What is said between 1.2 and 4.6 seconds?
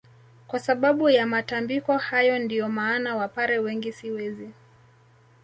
matambiko hayo ndio maana wapare wengi si wezi